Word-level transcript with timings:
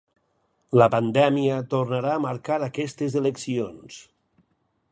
La 0.81 0.85
pandèmia 0.93 1.59
tornarà 1.73 2.15
a 2.15 2.23
marcar 2.25 2.57
aquestes 2.69 3.19
eleccions. 3.21 3.99